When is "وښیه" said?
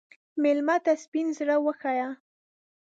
1.65-2.09